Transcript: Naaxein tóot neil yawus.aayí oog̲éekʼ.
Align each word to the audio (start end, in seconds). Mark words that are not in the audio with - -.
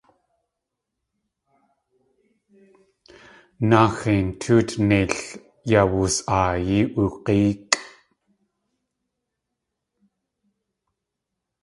Naaxein 3.69 4.27
tóot 4.41 4.69
neil 4.89 5.13
yawus.aayí 5.71 6.79
oog̲éekʼ. 7.01 7.73